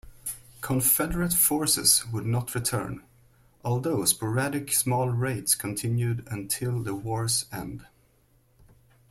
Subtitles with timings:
[0.61, 3.03] Confederate forces would not return,
[3.63, 7.85] although sporadic small raids continued until the war's end.